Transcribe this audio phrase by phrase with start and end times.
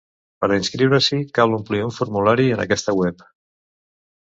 [0.43, 3.25] Per a inscriure-s’hi, cal omplir un formulari en aquesta web.